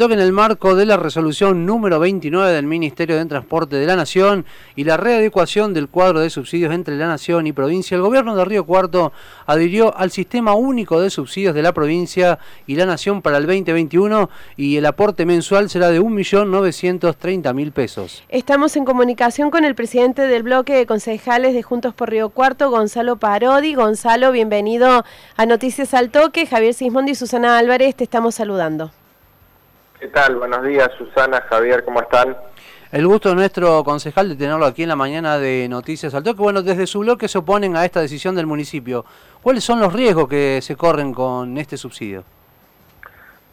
en 0.00 0.20
el 0.20 0.30
marco 0.30 0.76
de 0.76 0.86
la 0.86 0.96
resolución 0.96 1.66
número 1.66 1.98
29 1.98 2.52
del 2.52 2.66
Ministerio 2.66 3.16
de 3.16 3.26
Transporte 3.26 3.74
de 3.74 3.84
la 3.84 3.96
Nación 3.96 4.46
y 4.76 4.84
la 4.84 4.96
readecuación 4.96 5.74
del 5.74 5.88
cuadro 5.88 6.20
de 6.20 6.30
subsidios 6.30 6.72
entre 6.72 6.96
la 6.96 7.08
Nación 7.08 7.48
y 7.48 7.52
provincia, 7.52 7.96
el 7.96 8.02
gobierno 8.02 8.36
de 8.36 8.44
Río 8.44 8.64
Cuarto 8.64 9.12
adhirió 9.44 9.92
al 9.96 10.12
sistema 10.12 10.54
único 10.54 11.00
de 11.00 11.10
subsidios 11.10 11.52
de 11.52 11.62
la 11.62 11.72
provincia 11.72 12.38
y 12.68 12.76
la 12.76 12.86
Nación 12.86 13.22
para 13.22 13.38
el 13.38 13.46
2021 13.46 14.30
y 14.56 14.76
el 14.76 14.86
aporte 14.86 15.26
mensual 15.26 15.68
será 15.68 15.90
de 15.90 16.00
1.930.000 16.00 17.72
pesos. 17.72 18.22
Estamos 18.28 18.76
en 18.76 18.84
comunicación 18.84 19.50
con 19.50 19.64
el 19.64 19.74
presidente 19.74 20.22
del 20.22 20.44
bloque 20.44 20.76
de 20.76 20.86
concejales 20.86 21.54
de 21.54 21.64
Juntos 21.64 21.92
por 21.92 22.10
Río 22.10 22.28
Cuarto, 22.28 22.70
Gonzalo 22.70 23.16
Parodi. 23.16 23.74
Gonzalo, 23.74 24.30
bienvenido 24.30 25.04
a 25.36 25.46
Noticias 25.46 25.92
al 25.92 26.10
Toque. 26.10 26.46
Javier 26.46 26.72
Sismondi 26.72 27.10
y 27.10 27.14
Susana 27.16 27.58
Álvarez, 27.58 27.96
te 27.96 28.04
estamos 28.04 28.36
saludando. 28.36 28.92
¿Qué 30.08 30.14
tal? 30.14 30.36
Buenos 30.36 30.64
días, 30.64 30.88
Susana, 30.96 31.42
Javier, 31.50 31.84
¿cómo 31.84 32.00
están? 32.00 32.34
El 32.90 33.06
gusto 33.06 33.28
de 33.28 33.34
nuestro 33.34 33.84
concejal 33.84 34.30
de 34.30 34.36
tenerlo 34.36 34.64
aquí 34.64 34.84
en 34.84 34.88
la 34.88 34.96
mañana 34.96 35.38
de 35.38 35.68
Noticias 35.68 36.14
al 36.14 36.22
Toque. 36.22 36.40
Bueno, 36.40 36.62
desde 36.62 36.86
su 36.86 37.00
bloque 37.00 37.28
se 37.28 37.36
oponen 37.36 37.76
a 37.76 37.84
esta 37.84 38.00
decisión 38.00 38.34
del 38.34 38.46
municipio. 38.46 39.04
¿Cuáles 39.42 39.64
son 39.64 39.80
los 39.80 39.92
riesgos 39.92 40.26
que 40.26 40.60
se 40.62 40.76
corren 40.76 41.12
con 41.12 41.58
este 41.58 41.76
subsidio? 41.76 42.24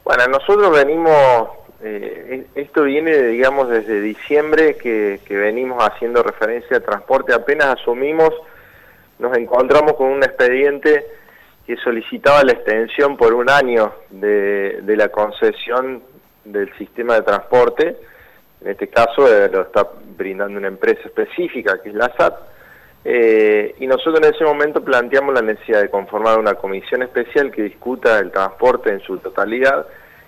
Bueno, 0.05 0.27
nosotros 0.27 0.71
venimos, 0.71 1.49
eh, 1.83 2.47
esto 2.55 2.83
viene, 2.83 3.11
digamos, 3.23 3.67
desde 3.67 3.99
diciembre 3.99 4.77
que, 4.77 5.19
venimos 5.27 5.83
haciendo 5.83 6.23
referencia 6.23 6.77
a 6.77 6.79
transporte. 6.79 7.33
Apenas 7.33 7.81
asumimos, 7.81 8.29
nos 9.19 9.35
encontramos 9.37 9.95
con 9.95 10.07
un 10.07 10.23
expediente 10.23 11.05
que 11.67 11.75
solicitaba 11.75 12.45
la 12.45 12.53
extensión 12.53 13.17
por 13.17 13.33
un 13.33 13.49
año 13.49 13.91
de, 14.09 14.79
de 14.83 14.95
la 14.95 15.09
concesión 15.09 16.15
del 16.45 16.75
sistema 16.77 17.15
de 17.15 17.21
transporte, 17.23 17.97
en 18.61 18.71
este 18.71 18.87
caso 18.87 19.27
eh, 19.27 19.49
lo 19.51 19.63
está 19.63 19.87
brindando 20.17 20.57
una 20.57 20.67
empresa 20.67 21.01
específica 21.05 21.81
que 21.81 21.89
es 21.89 21.95
la 21.95 22.11
SAT, 22.17 22.35
eh, 23.03 23.75
y 23.79 23.85
nosotros 23.85 24.17
en 24.17 24.33
ese 24.33 24.43
momento 24.43 24.83
planteamos 24.83 25.35
la 25.35 25.41
necesidad 25.41 25.81
de 25.81 25.89
conformar 25.89 26.39
una 26.39 26.55
comisión 26.55 27.03
especial 27.03 27.51
que 27.51 27.61
discuta 27.61 28.17
el 28.19 28.31
transporte 28.31 28.89
en 28.89 28.99
su 29.01 29.17
totalidad 29.19 29.85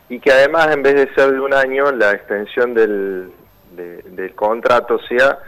y 0.09 0.19
que 0.19 0.31
además 0.31 0.67
en 0.71 0.83
vez 0.83 0.93
de 0.93 1.13
ser 1.15 1.31
de 1.31 1.39
un 1.39 1.53
año 1.55 1.91
la 1.91 2.11
extensión 2.11 2.75
del, 2.75 3.31
del 3.71 4.35
contrato 4.35 4.99
sea 5.07 5.39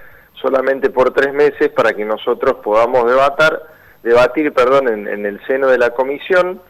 solamente 0.42 0.90
por 0.90 1.14
tres 1.14 1.34
meses 1.34 1.70
para 1.70 1.94
que 1.94 2.04
nosotros 2.04 2.56
podamos 2.64 3.06
debatar, 3.06 3.62
debatir 4.02 4.52
perdón, 4.52 4.88
en, 4.88 5.08
en 5.08 5.26
el 5.26 5.40
seno 5.46 5.68
de 5.68 5.78
la 5.78 5.92
comisión 5.92 6.62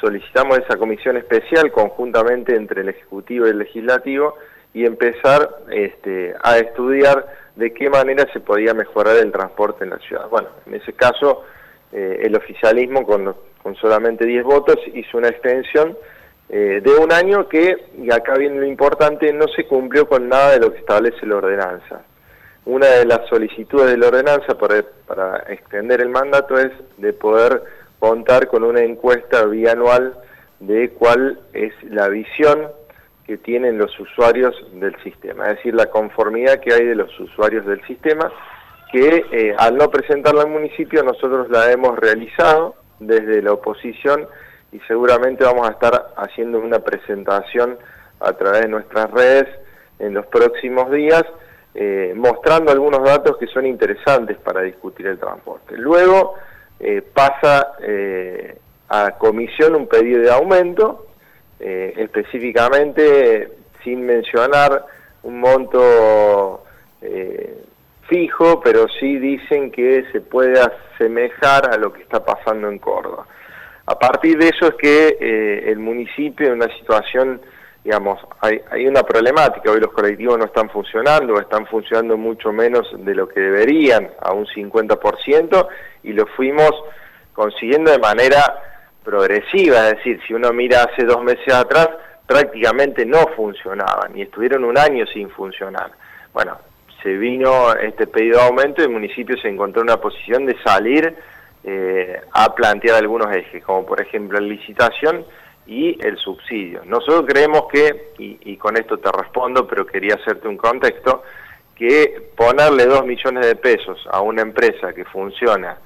solicitamos 0.00 0.58
esa 0.58 0.76
comisión 0.76 1.16
especial 1.16 1.70
conjuntamente 1.72 2.54
entre 2.54 2.82
el 2.82 2.88
Ejecutivo 2.90 3.46
y 3.46 3.50
el 3.50 3.58
Legislativo 3.58 4.36
y 4.74 4.84
empezar 4.84 5.48
este, 5.70 6.34
a 6.42 6.58
estudiar 6.58 7.26
de 7.56 7.72
qué 7.72 7.88
manera 7.88 8.26
se 8.32 8.40
podía 8.40 8.74
mejorar 8.74 9.16
el 9.16 9.32
transporte 9.32 9.84
en 9.84 9.90
la 9.90 9.98
ciudad. 9.98 10.28
Bueno, 10.28 10.48
en 10.66 10.74
ese 10.74 10.92
caso 10.92 11.44
eh, 11.92 12.20
el 12.24 12.36
oficialismo 12.36 13.06
con, 13.06 13.34
con 13.62 13.74
solamente 13.76 14.26
10 14.26 14.44
votos 14.44 14.76
hizo 14.92 15.16
una 15.16 15.28
extensión 15.28 15.96
eh, 16.48 16.80
de 16.82 16.94
un 16.94 17.10
año 17.10 17.48
que, 17.48 17.76
y 17.98 18.12
acá 18.12 18.34
viene 18.34 18.60
lo 18.60 18.66
importante, 18.66 19.32
no 19.32 19.48
se 19.48 19.66
cumplió 19.66 20.06
con 20.08 20.28
nada 20.28 20.52
de 20.52 20.60
lo 20.60 20.72
que 20.72 20.78
establece 20.78 21.26
la 21.26 21.36
ordenanza. 21.36 22.02
Una 22.66 22.86
de 22.86 23.04
las 23.04 23.26
solicitudes 23.28 23.90
de 23.90 23.96
la 23.96 24.08
ordenanza 24.08 24.58
para, 24.58 24.84
para 25.06 25.38
extender 25.48 26.00
el 26.00 26.10
mandato 26.10 26.58
es 26.58 26.70
de 26.98 27.12
poder 27.12 27.62
contar 27.98 28.48
con 28.48 28.64
una 28.64 28.82
encuesta 28.82 29.44
bianual 29.44 30.16
de 30.60 30.90
cuál 30.90 31.40
es 31.52 31.72
la 31.84 32.08
visión 32.08 32.68
que 33.26 33.36
tienen 33.36 33.78
los 33.78 33.98
usuarios 33.98 34.54
del 34.74 34.96
sistema, 35.02 35.44
es 35.46 35.56
decir, 35.56 35.74
la 35.74 35.86
conformidad 35.86 36.60
que 36.60 36.72
hay 36.72 36.84
de 36.84 36.94
los 36.94 37.18
usuarios 37.18 37.66
del 37.66 37.84
sistema, 37.86 38.30
que 38.92 39.24
eh, 39.32 39.54
al 39.58 39.76
no 39.76 39.90
presentarla 39.90 40.42
al 40.42 40.50
municipio 40.50 41.02
nosotros 41.02 41.50
la 41.50 41.72
hemos 41.72 41.98
realizado 41.98 42.76
desde 43.00 43.42
la 43.42 43.52
oposición 43.52 44.28
y 44.72 44.78
seguramente 44.86 45.44
vamos 45.44 45.68
a 45.68 45.72
estar 45.72 46.14
haciendo 46.16 46.60
una 46.60 46.78
presentación 46.78 47.78
a 48.20 48.32
través 48.32 48.62
de 48.62 48.68
nuestras 48.68 49.10
redes 49.10 49.48
en 49.98 50.14
los 50.14 50.26
próximos 50.26 50.90
días, 50.90 51.24
eh, 51.74 52.12
mostrando 52.16 52.70
algunos 52.70 53.02
datos 53.02 53.36
que 53.38 53.46
son 53.48 53.66
interesantes 53.66 54.36
para 54.38 54.62
discutir 54.62 55.06
el 55.06 55.18
transporte. 55.18 55.76
Luego, 55.76 56.34
eh, 56.78 57.02
pasa 57.02 57.74
eh, 57.82 58.58
a 58.88 59.12
comisión 59.12 59.74
un 59.74 59.86
pedido 59.86 60.20
de 60.20 60.30
aumento, 60.30 61.06
eh, 61.58 61.94
específicamente 61.96 63.48
sin 63.82 64.04
mencionar 64.04 64.84
un 65.22 65.40
monto 65.40 66.62
fijo, 68.08 68.60
pero 68.60 68.86
sí 69.00 69.18
dicen 69.18 69.70
que 69.70 70.04
se 70.12 70.20
puede 70.20 70.60
asemejar 70.60 71.72
a 71.72 71.76
lo 71.76 71.92
que 71.92 72.02
está 72.02 72.24
pasando 72.24 72.68
en 72.68 72.78
Córdoba. 72.78 73.26
A 73.86 73.98
partir 73.98 74.38
de 74.38 74.48
eso 74.48 74.68
es 74.68 74.74
que 74.74 75.70
el 75.70 75.78
municipio 75.78 76.48
en 76.48 76.54
una 76.54 76.68
situación 76.78 77.40
digamos, 77.86 78.18
hay, 78.40 78.84
una 78.84 79.04
problemática, 79.04 79.70
hoy 79.70 79.78
los 79.78 79.92
colectivos 79.92 80.36
no 80.36 80.46
están 80.46 80.68
funcionando, 80.70 81.38
están 81.38 81.66
funcionando 81.68 82.16
mucho 82.16 82.52
menos 82.52 82.84
de 82.98 83.14
lo 83.14 83.28
que 83.28 83.38
deberían, 83.38 84.10
a 84.20 84.32
un 84.32 84.44
50%, 84.44 85.68
y 86.02 86.12
lo 86.12 86.26
fuimos 86.26 86.72
consiguiendo 87.32 87.92
de 87.92 88.00
manera 88.00 88.40
progresiva, 89.04 89.86
es 89.86 89.98
decir, 89.98 90.20
si 90.26 90.34
uno 90.34 90.52
mira 90.52 90.82
hace 90.82 91.04
dos 91.04 91.22
meses 91.22 91.54
atrás, 91.54 91.88
prácticamente 92.26 93.06
no 93.06 93.18
funcionaban 93.36 94.18
y 94.18 94.22
estuvieron 94.22 94.64
un 94.64 94.76
año 94.76 95.06
sin 95.06 95.30
funcionar. 95.30 95.92
Bueno, 96.32 96.58
se 97.04 97.10
vino 97.10 97.72
este 97.74 98.08
pedido 98.08 98.40
de 98.40 98.46
aumento 98.46 98.82
y 98.82 98.86
el 98.86 98.90
municipio 98.90 99.38
se 99.38 99.46
encontró 99.48 99.82
en 99.82 99.90
una 99.90 100.00
posición 100.00 100.44
de 100.44 100.60
salir 100.64 101.14
eh, 101.62 102.20
a 102.32 102.52
plantear 102.52 102.96
algunos 102.96 103.32
ejes, 103.32 103.62
como 103.62 103.86
por 103.86 104.00
ejemplo 104.00 104.40
la 104.40 104.44
licitación, 104.44 105.24
y 105.66 105.98
el 106.04 106.16
subsidio. 106.18 106.82
Nosotros 106.84 107.24
creemos 107.26 107.66
que, 107.72 108.12
y, 108.18 108.56
con 108.56 108.76
esto 108.76 108.98
te 108.98 109.10
respondo, 109.10 109.66
pero 109.66 109.86
quería 109.86 110.14
hacerte 110.14 110.48
un 110.48 110.56
contexto, 110.56 111.22
que 111.74 112.30
ponerle 112.36 112.86
dos 112.86 113.04
millones 113.04 113.46
de 113.46 113.56
pesos 113.56 114.06
a 114.10 114.20
una 114.20 114.42
empresa 114.42 114.94
que 114.94 115.04
funciona 115.04 115.76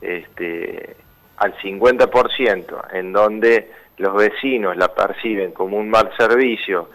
este, 0.00 0.96
al 1.38 1.56
50%, 1.56 2.94
en 2.94 3.12
donde 3.12 3.70
los 3.98 4.14
vecinos 4.14 4.76
la 4.76 4.88
perciben 4.94 5.52
como 5.52 5.78
un 5.78 5.88
mal 5.90 6.10
servicio, 6.16 6.90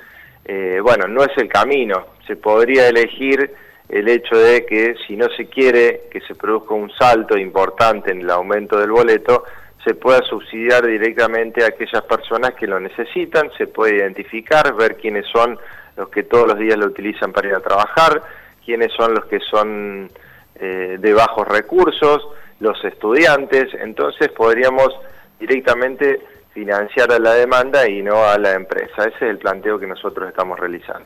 eh, 0.45 0.79
bueno, 0.81 1.07
no 1.07 1.23
es 1.23 1.37
el 1.37 1.49
camino. 1.49 2.05
Se 2.25 2.37
podría 2.37 2.87
elegir 2.87 3.53
el 3.89 4.07
hecho 4.07 4.37
de 4.37 4.65
que 4.65 4.95
si 5.05 5.15
no 5.15 5.27
se 5.35 5.47
quiere 5.47 6.03
que 6.11 6.21
se 6.21 6.35
produzca 6.35 6.73
un 6.73 6.89
salto 6.91 7.37
importante 7.37 8.11
en 8.11 8.21
el 8.21 8.29
aumento 8.29 8.77
del 8.79 8.91
boleto, 8.91 9.43
se 9.83 9.93
pueda 9.93 10.21
subsidiar 10.23 10.85
directamente 10.85 11.63
a 11.63 11.67
aquellas 11.67 12.03
personas 12.03 12.53
que 12.53 12.67
lo 12.67 12.79
necesitan, 12.79 13.51
se 13.57 13.67
puede 13.67 13.97
identificar, 13.97 14.75
ver 14.75 14.97
quiénes 14.97 15.25
son 15.27 15.57
los 15.95 16.09
que 16.09 16.23
todos 16.23 16.47
los 16.47 16.59
días 16.59 16.77
lo 16.77 16.87
utilizan 16.87 17.31
para 17.31 17.47
ir 17.47 17.55
a 17.55 17.59
trabajar, 17.59 18.21
quiénes 18.65 18.91
son 18.93 19.13
los 19.13 19.25
que 19.25 19.39
son 19.39 20.09
eh, 20.55 20.97
de 20.99 21.13
bajos 21.13 21.47
recursos, 21.47 22.27
los 22.59 22.83
estudiantes, 22.83 23.73
entonces 23.75 24.29
podríamos 24.29 24.89
directamente 25.39 26.19
financiar 26.53 27.11
a 27.11 27.19
la 27.19 27.33
demanda 27.33 27.87
y 27.87 28.01
no 28.01 28.23
a 28.23 28.37
la 28.37 28.53
empresa. 28.53 29.03
Ese 29.03 29.25
es 29.25 29.31
el 29.31 29.37
planteo 29.37 29.79
que 29.79 29.85
nosotros 29.85 30.27
estamos 30.27 30.59
realizando. 30.59 31.05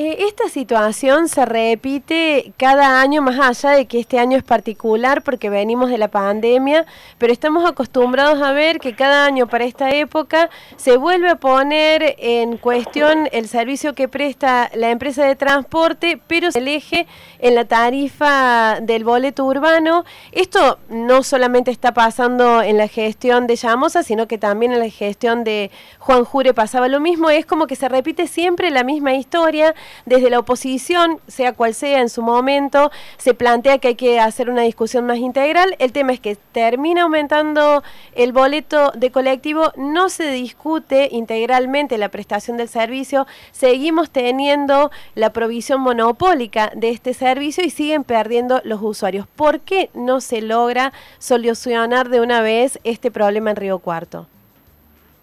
Eh, 0.00 0.26
esta 0.28 0.48
situación 0.48 1.26
se 1.26 1.44
repite 1.44 2.52
cada 2.56 3.00
año, 3.00 3.20
más 3.20 3.40
allá 3.40 3.74
de 3.74 3.86
que 3.86 3.98
este 3.98 4.20
año 4.20 4.36
es 4.36 4.44
particular 4.44 5.22
porque 5.22 5.50
venimos 5.50 5.90
de 5.90 5.98
la 5.98 6.06
pandemia, 6.06 6.86
pero 7.18 7.32
estamos 7.32 7.68
acostumbrados 7.68 8.40
a 8.40 8.52
ver 8.52 8.78
que 8.78 8.94
cada 8.94 9.24
año 9.24 9.48
para 9.48 9.64
esta 9.64 9.90
época 9.90 10.50
se 10.76 10.98
vuelve 10.98 11.30
a 11.30 11.34
poner 11.34 12.14
en 12.18 12.58
cuestión 12.58 13.28
el 13.32 13.48
servicio 13.48 13.96
que 13.96 14.06
presta 14.06 14.70
la 14.72 14.90
empresa 14.90 15.24
de 15.24 15.34
transporte, 15.34 16.20
pero 16.28 16.52
se 16.52 16.60
elige 16.60 17.08
en 17.40 17.56
la 17.56 17.64
tarifa 17.64 18.78
del 18.80 19.02
boleto 19.02 19.46
urbano. 19.46 20.04
Esto 20.30 20.78
no 20.88 21.24
solamente 21.24 21.72
está 21.72 21.92
pasando 21.92 22.62
en 22.62 22.76
la 22.76 22.86
gestión 22.86 23.48
de 23.48 23.56
Llamosa, 23.56 24.04
sino 24.04 24.28
que 24.28 24.38
también 24.38 24.70
en 24.70 24.78
la 24.78 24.90
gestión 24.90 25.42
de 25.42 25.72
Juan 25.98 26.22
Jure 26.22 26.54
pasaba 26.54 26.86
lo 26.86 27.00
mismo. 27.00 27.30
Es 27.30 27.46
como 27.46 27.66
que 27.66 27.74
se 27.74 27.88
repite 27.88 28.28
siempre 28.28 28.70
la 28.70 28.84
misma 28.84 29.14
historia 29.14 29.74
desde 30.06 30.30
la 30.30 30.38
oposición, 30.38 31.20
sea 31.26 31.52
cual 31.52 31.74
sea 31.74 32.00
en 32.00 32.08
su 32.08 32.22
momento, 32.22 32.90
se 33.16 33.34
plantea 33.34 33.78
que 33.78 33.88
hay 33.88 33.94
que 33.94 34.20
hacer 34.20 34.50
una 34.50 34.62
discusión 34.62 35.06
más 35.06 35.18
integral. 35.18 35.76
El 35.78 35.92
tema 35.92 36.12
es 36.12 36.20
que 36.20 36.36
termina 36.52 37.02
aumentando 37.02 37.82
el 38.14 38.32
boleto 38.32 38.92
de 38.94 39.10
colectivo, 39.10 39.72
no 39.76 40.08
se 40.08 40.30
discute 40.30 41.08
integralmente 41.10 41.98
la 41.98 42.08
prestación 42.08 42.56
del 42.56 42.68
servicio, 42.68 43.26
seguimos 43.52 44.10
teniendo 44.10 44.90
la 45.14 45.32
provisión 45.32 45.80
monopólica 45.80 46.70
de 46.74 46.90
este 46.90 47.14
servicio 47.14 47.64
y 47.64 47.70
siguen 47.70 48.04
perdiendo 48.04 48.60
los 48.64 48.80
usuarios. 48.82 49.26
¿Por 49.26 49.60
qué 49.60 49.90
no 49.94 50.20
se 50.20 50.42
logra 50.42 50.92
solucionar 51.18 52.08
de 52.08 52.20
una 52.20 52.40
vez 52.40 52.78
este 52.84 53.10
problema 53.10 53.50
en 53.50 53.56
Río 53.56 53.78
Cuarto? 53.78 54.26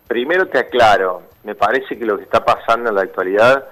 Primero 0.08 0.48
te 0.48 0.60
aclaro, 0.60 1.24
me 1.44 1.56
parece 1.56 1.98
que 1.98 2.06
lo 2.06 2.18
que 2.18 2.24
está 2.24 2.44
pasando 2.46 2.90
en 2.90 2.96
la 2.96 3.02
actualidad, 3.02 3.66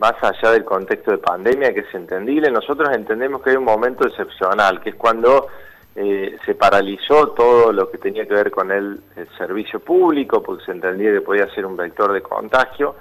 más 0.00 0.14
allá 0.22 0.52
del 0.52 0.64
contexto 0.64 1.10
de 1.10 1.18
pandemia, 1.18 1.74
que 1.74 1.80
es 1.80 1.94
entendible, 1.94 2.50
nosotros 2.50 2.88
entendemos 2.94 3.42
que 3.42 3.50
hay 3.50 3.56
un 3.56 3.64
momento 3.64 4.06
excepcional, 4.08 4.80
que 4.80 4.90
es 4.90 4.96
cuando 4.96 5.48
eh, 5.94 6.38
se 6.46 6.54
paralizó 6.54 7.28
todo 7.28 7.70
lo 7.70 7.90
que 7.90 7.98
tenía 7.98 8.26
que 8.26 8.32
ver 8.32 8.50
con 8.50 8.72
el, 8.72 9.02
servicio 9.36 9.78
público, 9.80 10.42
porque 10.42 10.64
se 10.64 10.72
entendía 10.72 11.12
que 11.12 11.20
podía 11.20 11.46
ser 11.54 11.66
un 11.66 11.76
vector 11.76 12.14
de 12.14 12.22
contagio, 12.22 12.94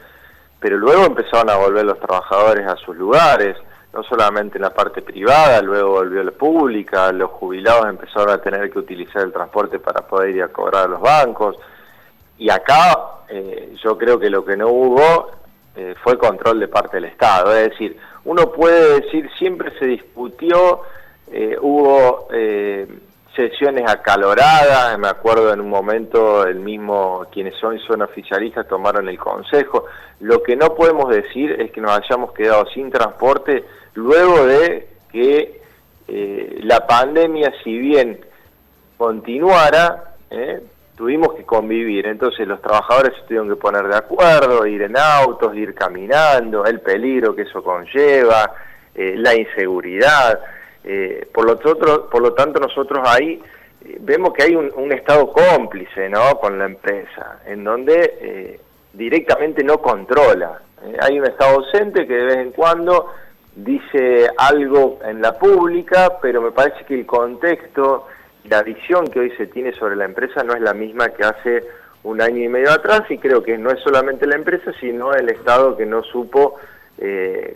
pero 0.60 0.78
luego 0.78 1.06
empezaron 1.06 1.50
a 1.50 1.56
volver 1.56 1.86
los 1.86 2.00
trabajadores 2.01 2.68
a 2.68 2.75
sus 2.75 2.98
lugares, 2.98 3.56
no 3.94 4.04
solamente 4.04 4.57
en 4.57 4.63
la 4.63 4.74
parte 4.74 5.02
privada, 5.02 5.62
luego 5.62 5.92
volvió 5.92 6.22
la 6.22 6.31
pública, 6.31 7.13
los 7.13 7.31
jubilados 7.31 7.88
empezaron 7.88 8.31
a 8.31 8.42
tener 8.42 8.69
que 8.69 8.80
utilizar 8.80 9.24
el 9.24 9.31
transporte 9.31 9.80
para 9.80 10.06
poder 10.06 10.36
ir 10.36 10.44
a 10.44 10.50
cobrar 10.50 10.84
a 10.84 10.90
los 10.90 11.00
bancos, 11.00 11.56
y 12.38 12.50
acá 12.50 13.22
eh, 13.30 13.74
yo 13.81 13.98
creo 13.98 14.19
que 14.19 14.30
lo 14.30 14.44
que 14.44 14.57
no 14.57 14.68
hubo 14.68 15.39
eh, 15.80 15.96
fue 16.04 16.18
control 16.18 16.60
de 16.60 16.68
parte 16.68 16.98
del 16.98 17.06
Estado, 17.06 17.56
es 17.56 17.70
decir, 17.70 17.96
uno 18.26 18.52
puede 18.52 19.00
decir 19.00 19.30
siempre 19.38 19.72
se 19.80 19.86
discutió 19.86 20.81
eh, 21.31 21.56
hubo 21.62 22.28
eh, 22.34 22.86
sesiones 23.34 23.90
acaloradas, 23.90 25.00
me 25.00 25.08
acuerdo 25.08 25.54
en 25.54 25.62
un 25.62 25.70
momento 25.70 26.46
el 26.46 26.60
mismo, 26.60 27.28
quienes 27.31 27.56
son 27.56 27.80
son 27.80 28.02
oficialistas 28.02 28.68
tomaron 28.68 29.08
el 29.08 29.18
consejo. 29.18 29.86
Lo 30.20 30.44
que 30.44 30.58
no 30.58 30.76
podemos 30.76 31.10
decir 31.10 31.52
es 31.62 31.72
que 31.72 31.80
nos 31.80 31.98
hayamos 31.98 32.34
quedado 32.34 32.66
sin 32.74 32.92
transporte 32.92 33.64
luego 33.94 34.46
de 34.46 34.90
que 35.14 35.62
la 36.64 36.86
pandemia, 36.88 37.54
si 37.64 37.78
bien 37.78 38.20
continuara, 38.98 40.16
tuvimos 41.00 41.34
que 41.34 41.46
convivir. 41.46 42.07
Entonces 42.07 42.46
los 42.46 42.62
trabajadores 42.62 43.16
se 43.16 43.22
tuvieron 43.22 43.48
que 43.48 43.56
poner 43.56 43.88
de 43.88 43.96
acuerdo, 43.96 44.68
ir 44.68 44.81
en 44.81 44.98
autos, 44.98 45.56
ir 45.56 45.74
caminando, 45.74 46.66
el 46.66 46.81
peligro 46.81 47.34
que 47.34 47.44
eso 47.44 47.63
conlleva, 47.63 48.51
la 48.96 49.34
inseguridad. 49.34 50.42
Eh, 50.84 51.25
por, 51.34 51.46
lo 51.46 51.54
otro, 51.54 52.10
por 52.10 52.22
lo 52.22 52.34
tanto, 52.34 52.60
nosotros 52.60 53.00
ahí 53.07 53.42
eh, 53.86 53.98
vemos 54.01 54.34
que 54.34 54.44
hay 54.44 54.56
un, 54.56 54.92
Estado 54.92 55.31
cómplice 55.31 56.10
¿no? 56.10 56.38
con 56.38 56.60
la 56.60 56.66
empresa, 56.66 57.40
en 57.45 57.63
donde 57.63 58.18
eh, 58.19 58.60
directamente 58.92 59.63
no 59.63 59.78
controla. 59.78 60.60
hay 61.00 61.18
un 61.18 61.28
Estado 61.28 61.62
docente 61.62 62.06
que 62.06 62.13
de 62.13 62.25
vez 62.25 62.38
en 62.40 62.52
cuando 62.52 63.13
dice 63.56 64.30
algo 64.38 65.00
en 65.06 65.22
la 65.22 65.40
pública, 65.40 66.18
pero 66.22 66.42
me 66.42 66.52
parece 66.52 66.84
que 66.84 66.95
el 66.95 67.06
contexto, 67.06 68.07
la 68.50 68.63
visión 68.63 69.07
que 69.07 69.19
hoy 69.19 69.31
se 69.38 69.48
tiene 69.48 69.74
sobre 69.74 69.96
la 69.96 70.06
empresa 70.06 70.44
no 70.44 70.54
es 70.54 70.62
la 70.62 70.74
misma 70.74 71.10
que 71.10 71.24
hace 71.24 71.63
un 72.04 72.22
año 72.22 72.44
y 72.44 72.48
medio 72.48 72.72
atrás 72.72 73.04
y 73.10 73.18
creo 73.18 73.44
que 73.44 73.57
no 73.57 73.72
es 73.72 73.80
solamente 73.81 74.25
la 74.25 74.36
empresa, 74.36 74.72
sino 74.80 75.13
el 75.13 75.30
Estado 75.30 75.75
que 75.75 75.86
no 75.86 76.04
supo 76.04 76.57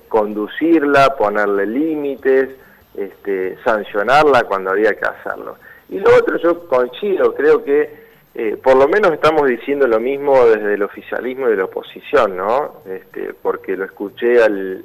conducirla, 0.08 1.16
ponerle 1.18 1.66
límites, 1.66 2.50
este, 2.96 3.58
sancionarla 3.64 4.44
cuando 4.44 4.72
había 4.72 4.94
que 4.94 5.06
hacerlo. 5.06 5.58
Y 5.90 6.00
lo 6.00 6.16
otro, 6.16 6.38
yo 6.38 6.68
coincido, 6.68 7.34
creo 7.36 7.64
que 7.64 8.04
eh, 8.36 8.58
por 8.64 8.76
lo 8.76 8.88
menos 8.88 9.12
estamos 9.14 9.48
diciendo 9.48 9.88
lo 9.88 10.00
mismo 10.00 10.46
desde 10.46 10.74
el 10.74 10.82
oficialismo 10.82 11.48
y 11.48 11.52
de 11.52 11.58
la 11.58 11.66
oposición, 11.66 12.36
¿no? 12.36 12.82
Este, 12.86 13.34
porque 13.40 13.78
lo 13.78 13.86
escuché 13.86 14.42
al, 14.42 14.84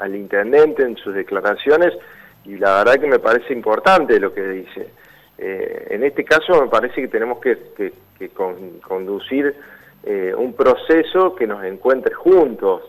al, 0.00 0.16
intendente 0.16 0.82
en 0.82 0.96
sus 0.96 1.14
declaraciones 1.14 1.92
y 2.44 2.56
la 2.58 2.78
verdad 2.78 3.00
que 3.00 3.06
me 3.06 3.20
parece 3.20 3.52
importante 3.52 4.18
lo 4.18 4.34
que 4.34 4.42
dice. 4.42 4.88
Eh, 5.38 5.88
en 5.90 6.04
este 6.04 6.24
caso 6.24 6.60
me 6.60 6.68
parece 6.68 7.00
que 7.00 7.08
tenemos 7.08 7.40
que, 7.40 7.92
conducir 8.82 9.54
eh, 10.04 10.32
un 10.36 10.54
proceso 10.54 11.34
que 11.34 11.46
nos 11.46 11.64
encuentre 11.64 12.14
juntos. 12.14 12.82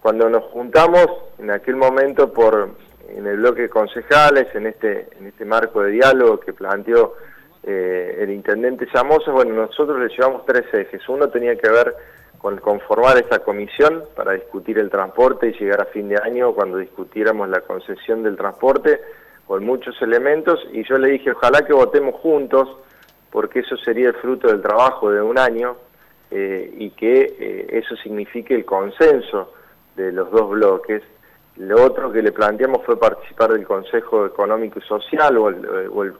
Cuando 0.00 0.28
nos 0.28 0.44
juntamos 0.44 1.06
en 1.38 1.50
aquel 1.50 1.76
momento 1.76 2.32
por 2.32 2.70
en 3.08 3.26
el 3.26 3.36
bloque 3.36 3.62
de 3.62 3.68
concejales, 3.68 4.46
en 4.54 4.66
este, 4.66 5.08
en 5.18 5.26
este 5.26 5.44
marco 5.44 5.82
de 5.82 5.92
diálogo 5.92 6.40
que 6.40 6.52
planteó 6.52 7.14
eh, 7.62 8.18
el 8.20 8.30
intendente 8.30 8.86
Llamosa, 8.92 9.30
bueno, 9.30 9.54
nosotros 9.54 10.00
le 10.00 10.08
llevamos 10.08 10.44
tres 10.46 10.64
ejes. 10.72 11.08
Uno 11.08 11.28
tenía 11.28 11.54
que 11.56 11.68
ver 11.68 11.94
con 12.38 12.56
conformar 12.56 13.18
esta 13.18 13.40
comisión 13.40 14.04
para 14.16 14.32
discutir 14.32 14.78
el 14.78 14.90
transporte 14.90 15.48
y 15.48 15.52
llegar 15.52 15.82
a 15.82 15.86
fin 15.86 16.08
de 16.08 16.16
año 16.16 16.52
cuando 16.54 16.78
discutiéramos 16.78 17.48
la 17.48 17.60
concesión 17.60 18.22
del 18.22 18.36
transporte 18.36 19.00
con 19.52 19.66
muchos 19.66 20.00
elementos 20.00 20.66
y 20.72 20.82
yo 20.88 20.96
le 20.96 21.10
dije 21.10 21.32
ojalá 21.32 21.60
que 21.66 21.74
votemos 21.74 22.14
juntos 22.22 22.74
porque 23.30 23.58
eso 23.58 23.76
sería 23.76 24.08
el 24.08 24.14
fruto 24.14 24.48
del 24.48 24.62
trabajo 24.62 25.10
de 25.10 25.20
un 25.20 25.38
año 25.38 25.76
eh, 26.30 26.72
y 26.78 26.88
que 26.92 27.36
eh, 27.38 27.66
eso 27.68 27.94
signifique 27.96 28.54
el 28.54 28.64
consenso 28.64 29.52
de 29.94 30.10
los 30.10 30.30
dos 30.30 30.48
bloques. 30.48 31.02
Lo 31.56 31.84
otro 31.84 32.10
que 32.10 32.22
le 32.22 32.32
planteamos 32.32 32.82
fue 32.86 32.98
participar 32.98 33.52
del 33.52 33.66
Consejo 33.66 34.24
Económico 34.24 34.78
y 34.78 34.88
Social 34.88 35.36
o 35.36 35.50
el, 35.50 36.14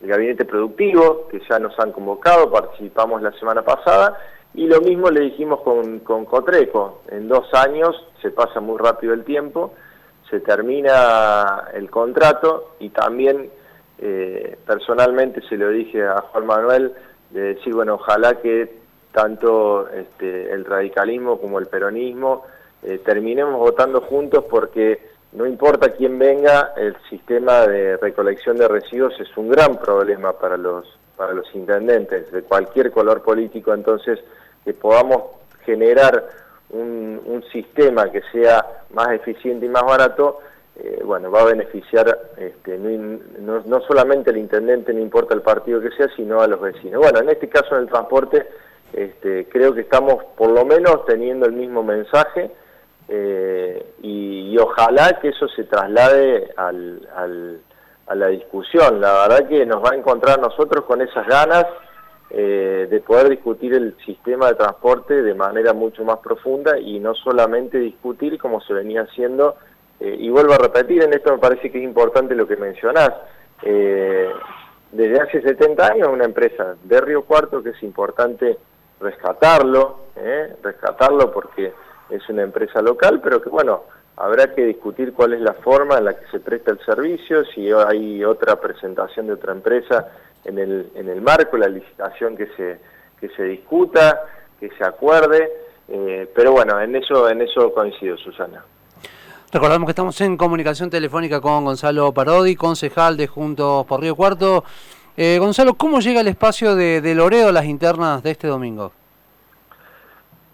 Gabinete 0.00 0.44
Productivo, 0.44 1.26
que 1.32 1.42
ya 1.50 1.58
nos 1.58 1.76
han 1.80 1.90
convocado, 1.90 2.48
participamos 2.48 3.22
la 3.22 3.32
semana 3.32 3.62
pasada, 3.62 4.16
y 4.54 4.68
lo 4.68 4.80
mismo 4.80 5.10
le 5.10 5.22
dijimos 5.22 5.62
con, 5.62 5.98
con 5.98 6.26
Cotreco, 6.26 7.02
en 7.08 7.26
dos 7.26 7.52
años 7.54 8.06
se 8.22 8.30
pasa 8.30 8.60
muy 8.60 8.78
rápido 8.78 9.14
el 9.14 9.24
tiempo, 9.24 9.74
se 10.30 10.40
termina 10.40 11.64
el 11.74 11.90
contrato 11.90 12.76
y 12.78 12.90
también 12.90 13.50
eh, 13.98 14.56
personalmente 14.66 15.42
se 15.48 15.56
lo 15.56 15.68
dije 15.70 16.06
a 16.06 16.20
Juan 16.22 16.46
Manuel, 16.46 16.92
de 17.30 17.54
decir, 17.54 17.74
bueno, 17.74 17.94
ojalá 17.94 18.34
que 18.40 18.80
tanto 19.12 19.88
este, 19.88 20.52
el 20.52 20.64
radicalismo 20.64 21.40
como 21.40 21.58
el 21.58 21.66
peronismo 21.66 22.44
eh, 22.82 23.00
terminemos 23.04 23.58
votando 23.58 24.00
juntos 24.00 24.44
porque 24.48 25.10
no 25.32 25.46
importa 25.46 25.90
quién 25.90 26.18
venga, 26.18 26.72
el 26.76 26.96
sistema 27.08 27.66
de 27.66 27.96
recolección 27.96 28.56
de 28.56 28.68
residuos 28.68 29.18
es 29.20 29.36
un 29.36 29.48
gran 29.48 29.76
problema 29.76 30.32
para 30.32 30.56
los, 30.56 30.86
para 31.16 31.32
los 31.32 31.46
intendentes. 31.54 32.32
De 32.32 32.42
cualquier 32.42 32.90
color 32.90 33.22
político, 33.22 33.72
entonces 33.72 34.18
que 34.64 34.72
podamos 34.74 35.22
generar 35.64 36.26
un, 36.70 37.20
un 37.24 37.44
sistema 37.52 38.10
que 38.10 38.22
sea 38.32 38.79
más 38.92 39.10
eficiente 39.12 39.66
y 39.66 39.68
más 39.68 39.84
barato, 39.84 40.40
eh, 40.76 41.02
bueno, 41.04 41.30
va 41.30 41.42
a 41.42 41.46
beneficiar 41.46 42.32
este, 42.36 42.78
no, 42.78 43.62
no, 43.66 43.80
solamente 43.82 44.30
al 44.30 44.38
intendente, 44.38 44.94
no 44.94 45.00
importa 45.00 45.34
el 45.34 45.42
partido 45.42 45.80
que 45.80 45.90
sea, 45.90 46.08
sino 46.16 46.40
a 46.40 46.46
los 46.46 46.60
vecinos. 46.60 47.00
Bueno, 47.02 47.20
en 47.20 47.28
este 47.28 47.48
caso 47.48 47.76
en 47.76 47.82
el 47.82 47.88
transporte, 47.88 48.48
este, 48.92 49.48
creo 49.48 49.74
que 49.74 49.82
estamos 49.82 50.24
por 50.36 50.50
lo 50.50 50.64
menos 50.64 51.04
teniendo 51.06 51.46
el 51.46 51.52
mismo 51.52 51.82
mensaje, 51.82 52.50
eh, 53.08 53.94
y, 54.02 54.56
ojalá 54.58 55.18
que 55.20 55.28
eso 55.28 55.48
se 55.48 55.64
traslade 55.64 56.52
al, 56.56 57.60
a 58.06 58.14
la 58.14 58.26
discusión. 58.28 59.00
La 59.00 59.26
verdad 59.26 59.48
que 59.48 59.66
nos 59.66 59.82
va 59.82 59.90
a 59.92 59.96
encontrar 59.96 60.40
nosotros 60.40 60.84
con 60.84 61.00
esas 61.00 61.26
ganas 61.26 61.66
eh, 62.32 62.86
de 62.88 63.00
poder 63.00 63.28
discutir 63.28 63.74
el 63.74 63.96
sistema 64.06 64.46
de 64.46 64.54
transporte 64.54 65.20
de 65.20 65.34
manera 65.34 65.72
mucho 65.72 66.04
más 66.04 66.18
profunda 66.18 66.78
y 66.78 67.00
no 67.00 67.12
solamente 67.14 67.78
discutir 67.78 68.38
como 68.38 68.60
se 68.60 68.72
venía 68.72 69.02
haciendo. 69.02 69.56
Eh, 69.98 70.16
y 70.20 70.30
vuelvo 70.30 70.52
a 70.52 70.58
repetir, 70.58 71.02
en 71.02 71.12
esto 71.12 71.32
me 71.32 71.38
parece 71.38 71.72
que 71.72 71.78
es 71.78 71.84
importante 71.84 72.36
lo 72.36 72.46
que 72.46 72.56
mencionás. 72.56 73.10
desde 74.92 75.20
hace 75.20 75.42
70 75.42 75.86
años 75.86 76.08
una 76.08 76.24
empresa 76.24 76.76
de 76.82 77.00
Río 77.00 77.24
Cuarto 77.24 77.62
que 77.62 77.70
es 77.70 77.82
importante 77.82 78.58
rescatarlo, 79.00 80.06
rescatarlo 80.62 81.32
porque 81.32 81.72
es 82.10 82.28
una 82.28 82.42
empresa 82.42 82.80
local, 82.80 83.20
pero 83.22 83.42
que 83.42 83.48
bueno, 83.48 83.82
habrá 84.16 84.54
que 84.54 84.64
discutir 84.66 85.12
cuál 85.14 85.32
es 85.32 85.40
la 85.40 85.54
forma 85.54 85.98
en 85.98 86.04
la 86.04 86.14
que 86.14 86.26
se 86.30 86.40
presta 86.40 86.70
el 86.70 86.78
servicio, 86.84 87.44
si 87.46 87.70
hay 87.72 88.22
otra 88.24 88.56
presentación 88.60 89.26
de 89.26 89.32
otra 89.32 89.52
empresa 89.52 90.08
en 90.44 90.58
el, 90.58 90.90
en 90.94 91.08
el 91.08 91.20
marco, 91.20 91.56
la 91.56 91.68
licitación 91.68 92.36
que 92.36 92.46
se, 92.56 92.78
que 93.20 93.28
se 93.30 93.44
discuta, 93.44 94.22
que 94.58 94.70
se 94.76 94.84
acuerde, 94.84 95.50
eh, 95.88 96.28
pero 96.34 96.52
bueno, 96.52 96.80
en 96.80 96.96
eso, 96.96 97.28
en 97.28 97.42
eso 97.42 97.72
coincido, 97.72 98.16
Susana. 98.16 98.64
Recordamos 99.52 99.86
que 99.86 99.90
estamos 99.90 100.20
en 100.20 100.36
comunicación 100.36 100.90
telefónica 100.90 101.40
con 101.40 101.64
Gonzalo 101.64 102.12
Parodi, 102.12 102.54
concejal 102.54 103.16
de 103.16 103.26
Juntos 103.26 103.84
por 103.86 104.00
Río 104.00 104.14
Cuarto. 104.14 104.64
Eh, 105.16 105.38
Gonzalo, 105.40 105.74
¿cómo 105.74 105.98
llega 106.00 106.20
el 106.20 106.28
espacio 106.28 106.76
de, 106.76 107.00
de 107.00 107.14
Loredo 107.14 107.48
a 107.48 107.52
las 107.52 107.64
internas 107.64 108.22
de 108.22 108.30
este 108.30 108.46
domingo? 108.46 108.92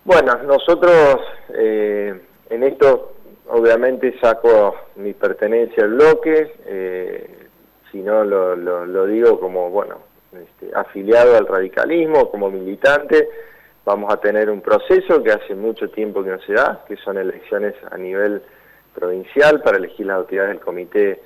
Bueno, 0.04 0.36
nosotros 0.44 1.20
eh, 1.52 2.20
en 2.48 2.62
esto 2.62 3.12
obviamente 3.48 4.18
saco 4.20 4.74
mi 4.96 5.12
pertenencia 5.12 5.84
al 5.84 5.90
bloque, 5.90 6.54
eh, 6.64 7.35
si 7.96 8.02
no 8.02 8.24
lo, 8.24 9.06
digo 9.06 9.40
como, 9.40 9.70
bueno, 9.70 10.00
este, 10.32 10.70
afiliado 10.74 11.36
al 11.36 11.46
radicalismo, 11.46 12.30
como 12.30 12.50
militante, 12.50 13.28
vamos 13.86 14.12
a 14.12 14.18
tener 14.18 14.50
un 14.50 14.60
proceso 14.60 15.22
que 15.22 15.32
hace 15.32 15.54
mucho 15.54 15.88
tiempo 15.88 16.22
que 16.22 16.30
no 16.30 16.40
se 16.40 16.52
da, 16.52 16.84
que 16.86 16.96
son 16.96 17.16
elecciones 17.16 17.74
a 17.90 17.96
nivel 17.96 18.42
provincial 18.94 19.62
para 19.62 19.78
elegir 19.78 20.06
las 20.06 20.18
autoridades 20.18 20.50
del 20.50 20.60
comité, 20.60 21.22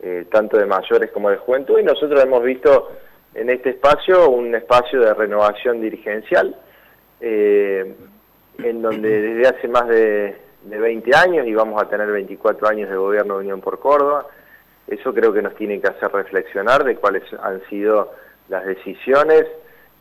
eh, 0.00 0.26
tanto 0.30 0.58
de 0.58 0.66
mayores 0.66 1.10
como 1.10 1.30
de 1.30 1.38
juventud, 1.38 1.80
y 1.80 1.82
nosotros 1.82 2.22
hemos 2.22 2.42
visto 2.44 2.92
en 3.34 3.50
este 3.50 3.70
espacio 3.70 4.30
un 4.30 4.54
espacio 4.54 5.00
de 5.00 5.14
renovación 5.14 5.80
dirigencial, 5.80 6.56
eh, 7.20 7.94
en 8.58 8.82
donde 8.82 9.22
desde 9.22 9.48
hace 9.48 9.66
más 9.66 9.88
de, 9.88 10.36
de 10.62 10.78
20 10.78 11.16
años 11.16 11.46
y 11.48 11.54
vamos 11.54 11.82
a 11.82 11.88
tener 11.88 12.06
24 12.12 12.68
años 12.68 12.90
de 12.90 12.96
gobierno 12.96 13.34
de 13.34 13.40
Unión 13.40 13.60
por 13.60 13.80
Córdoba, 13.80 14.26
eso 14.86 15.14
creo 15.14 15.32
que 15.32 15.42
nos 15.42 15.54
tiene 15.54 15.80
que 15.80 15.88
hacer 15.88 16.10
reflexionar 16.12 16.84
de 16.84 16.96
cuáles 16.96 17.22
han 17.42 17.62
sido 17.68 18.12
las 18.48 18.64
decisiones 18.64 19.46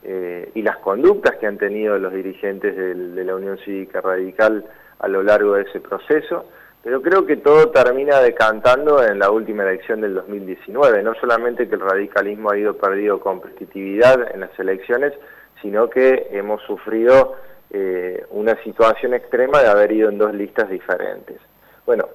eh, 0.04 0.52
y 0.56 0.62
las 0.62 0.78
conductas 0.78 1.38
que 1.38 1.48
han 1.48 1.58
tenido 1.58 1.98
los 2.00 2.14
dirigentes 2.14 2.76
de 2.76 3.24
la 3.24 3.36
Unión 3.36 3.58
Cívica 3.60 4.02
Radical 4.02 4.66
a 5.00 5.08
lo 5.08 5.24
largo 5.24 5.54
de 5.54 5.64
ese 5.64 5.80
proceso, 5.80 6.46
pero 6.84 7.02
creo 7.02 7.26
que 7.26 7.38
todo 7.38 7.70
termina 7.70 8.20
decantando 8.20 9.04
en 9.04 9.20
la 9.20 9.30
última 9.30 9.64
elección 9.64 10.02
del 10.02 10.16
2019, 10.16 11.04
no 11.04 11.14
solamente 11.16 11.70
que 11.70 11.76
el 11.76 11.82
radicalismo 11.82 12.50
ha 12.50 12.58
ido 12.58 12.76
perdido 12.76 13.20
competitividad 13.20 14.34
en 14.34 14.42
las 14.42 14.60
elecciones, 14.60 15.14
sino 15.62 15.90
que 15.90 16.28
hemos 16.32 16.62
sufrido 16.64 17.36
eh, 17.70 18.26
una 18.32 18.56
situación 18.64 19.14
extrema 19.14 19.62
de 19.62 19.70
haber 19.70 19.92
ido 19.92 20.10
en 20.10 20.18
dos 20.18 20.34
listas 20.34 20.70
diferentes. 20.70 21.38
Bueno, 21.86 22.10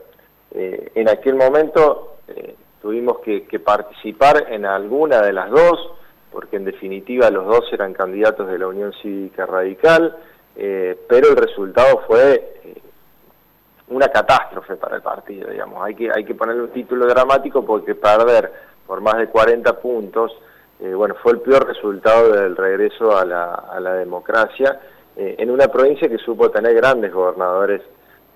eh, 0.52 0.90
en 0.94 1.08
aquel 1.08 1.36
momento 1.36 2.15
tuvimos 2.80 3.18
que 3.20 3.60
participar 3.60 4.46
en 4.48 4.64
alguna 4.64 5.20
de 5.22 5.32
las 5.32 5.50
dos, 5.50 5.92
porque 6.36 6.56
en 6.56 6.66
definitiva 6.66 7.30
los 7.30 7.46
dos 7.46 7.64
eran 7.72 7.94
candidatos 7.94 8.46
de 8.48 8.58
la 8.58 8.66
Unión 8.66 8.92
Cívica 9.00 9.46
Radical, 9.46 10.14
eh, 10.54 10.94
pero 11.08 11.30
el 11.30 11.36
resultado 11.36 12.02
fue 12.06 12.58
eh, 12.62 12.74
una 13.88 14.08
catástrofe 14.08 14.76
para 14.76 14.96
el 14.96 15.02
partido, 15.02 15.50
digamos. 15.50 15.82
Hay 15.82 15.94
que, 15.94 16.10
hay 16.14 16.26
que 16.26 16.34
ponerle 16.34 16.64
un 16.64 16.72
título 16.72 17.06
dramático 17.06 17.64
porque 17.64 17.94
perder 17.94 18.52
por 18.86 19.00
más 19.00 19.16
de 19.16 19.28
40 19.28 19.80
puntos, 19.80 20.30
eh, 20.80 20.92
bueno, 20.92 21.14
fue 21.22 21.32
el 21.32 21.40
peor 21.40 21.66
resultado 21.66 22.32
del 22.32 22.54
regreso 22.54 23.16
a 23.16 23.24
la, 23.24 23.54
a 23.54 23.80
la 23.80 23.94
democracia 23.94 24.78
en 25.18 25.50
una 25.50 25.68
provincia 25.68 26.10
que 26.10 26.18
supo 26.18 26.50
tener 26.50 26.74
grandes 26.74 27.10
gobernadores 27.10 27.80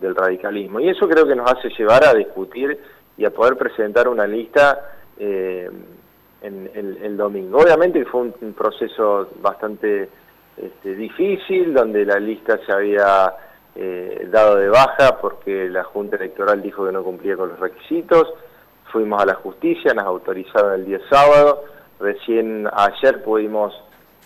del 0.00 0.14
radicalismo. 0.14 0.80
Y 0.80 0.88
eso 0.88 1.06
creo 1.06 1.26
que 1.26 1.36
nos 1.36 1.52
hace 1.52 1.68
llevar 1.76 2.06
a 2.06 2.14
discutir 2.14 2.80
y 3.20 3.26
a 3.26 3.30
poder 3.30 3.56
presentar 3.56 4.08
una 4.08 4.26
lista 4.26 4.96
en, 5.18 6.70
el, 7.02 7.16
domingo. 7.18 7.58
Obviamente 7.58 8.02
fue 8.06 8.22
un, 8.22 8.54
proceso 8.54 9.28
bastante 9.42 10.08
este, 10.56 10.94
difícil, 10.94 11.74
donde 11.74 12.06
la 12.06 12.18
lista 12.18 12.58
se 12.64 12.72
había 12.72 13.34
eh, 13.76 14.26
dado 14.30 14.56
de 14.56 14.68
baja 14.68 15.18
porque 15.20 15.68
la 15.68 15.84
Junta 15.84 16.16
Electoral 16.16 16.62
dijo 16.62 16.86
que 16.86 16.92
no 16.92 17.04
cumplía 17.04 17.36
con 17.36 17.50
los 17.50 17.60
requisitos. 17.60 18.32
Fuimos 18.90 19.22
a 19.22 19.26
la 19.26 19.34
justicia, 19.34 19.92
nos 19.92 20.06
autorizaron 20.06 20.74
el 20.74 20.86
día 20.86 21.00
sábado. 21.10 21.64
Recién 22.00 22.66
ayer 22.72 23.22
pudimos 23.22 23.74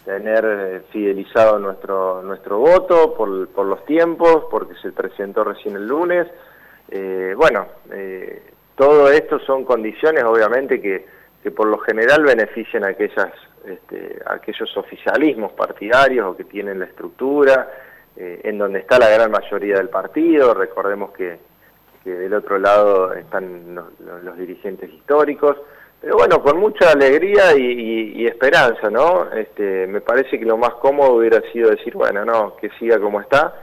tener 0.04 0.44
eh, 0.44 0.82
fidelizado 0.92 1.58
nuestro 1.58 2.22
nuestro 2.22 2.58
voto 2.58 3.14
por, 3.14 3.28
los 3.66 3.84
tiempos, 3.86 4.44
porque 4.50 4.74
se 4.80 4.92
presentó 4.92 5.42
recién 5.42 5.74
el 5.74 5.86
lunes. 5.88 6.28
Eh, 6.90 7.34
bueno, 7.36 7.66
todo 8.76 9.11
esto 9.11 9.38
son 9.40 9.64
condiciones 9.64 10.25
obviamente 10.25 10.81
que 10.81 11.04
por 11.50 11.66
lo 11.66 11.78
general 11.78 12.23
benefician 12.23 12.85
a 12.85 12.88
aquellas, 12.88 13.33
este, 13.66 14.19
aquellos 14.26 14.76
oficialismos 14.76 15.52
partidarios 15.52 16.26
o 16.26 16.37
que 16.37 16.45
tienen 16.45 16.78
la 16.78 16.87
estructura, 16.87 17.71
eh, 18.16 18.40
en 18.45 18.59
donde 18.59 18.81
está 18.81 18.99
la 18.99 19.09
gran 19.11 19.31
mayoría 19.31 19.76
del 19.76 19.88
partido, 19.88 20.54
recordemos 20.54 21.12
que, 21.12 21.38
del 22.04 22.35
otro 22.35 22.59
lado 22.59 23.14
están 23.14 23.75
los, 23.75 24.37
dirigentes 24.37 24.93
históricos, 24.93 25.57
pero 26.00 26.16
bueno, 26.16 26.43
con 26.43 26.59
mucha 26.59 26.90
alegría 26.90 27.57
y, 27.57 28.26
esperanza, 28.26 28.90
¿no? 28.90 29.33
Este, 29.33 29.87
me 29.87 30.02
parece 30.02 30.38
que 30.38 30.45
lo 30.45 30.59
más 30.59 30.75
cómodo 30.75 31.14
hubiera 31.14 31.40
sido 31.50 31.71
decir, 31.71 31.95
bueno, 31.95 32.25
no, 32.26 32.57
que 32.57 32.69
siga 32.78 33.00
como 33.00 33.23
está, 33.23 33.54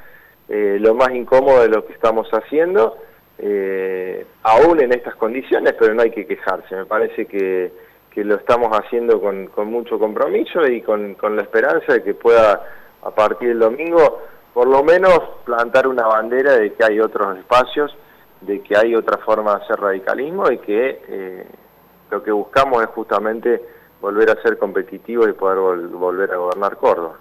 eh, 0.49 0.77
lo 0.79 0.95
más 0.95 1.11
incómodo 1.11 1.61
de 1.61 1.69
lo 1.69 1.85
que 1.85 1.93
estamos 1.93 2.27
haciendo, 2.31 2.97
eh, 3.43 4.25
aún 4.43 4.81
en 4.81 4.93
estas 4.93 5.15
condiciones, 5.15 5.73
pero 5.79 5.93
no 5.93 6.03
hay 6.03 6.11
que 6.11 6.27
quejarse. 6.27 6.75
Me 6.75 6.85
parece 6.85 7.25
que, 7.25 7.71
que 8.11 8.23
lo 8.23 8.35
estamos 8.35 8.69
haciendo 8.77 9.19
con, 9.19 9.49
mucho 9.71 9.97
compromiso 9.97 10.65
y 10.67 10.81
con, 10.81 11.15
con, 11.15 11.35
la 11.35 11.41
esperanza 11.41 11.93
de 11.93 12.03
que 12.03 12.13
pueda, 12.13 12.61
a 13.01 13.11
partir 13.11 13.49
del 13.49 13.59
domingo, 13.59 14.21
por 14.53 14.67
lo 14.67 14.83
menos 14.83 15.19
plantar 15.43 15.87
una 15.87 16.05
bandera 16.05 16.53
de 16.53 16.73
que 16.73 16.83
hay 16.83 16.99
otros 16.99 17.37
espacios, 17.37 17.95
de 18.41 18.61
que 18.61 18.77
hay 18.77 18.95
otra 18.95 19.17
forma 19.17 19.55
de 19.55 19.63
hacer 19.63 19.79
radicalismo 19.79 20.51
y 20.51 20.57
que 20.59 21.01
eh, 21.07 21.47
lo 22.11 22.21
que 22.21 22.31
buscamos 22.31 22.83
es 22.83 22.89
justamente 22.89 23.61
volver 24.01 24.29
a 24.29 24.41
ser 24.41 24.57
competitivos 24.57 25.29
y 25.29 25.33
poder 25.33 25.79
volver 25.89 26.31
a 26.31 26.37
gobernar 26.37 26.77
Córdoba. 26.77 27.17